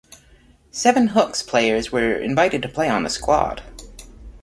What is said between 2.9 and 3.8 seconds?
the squad.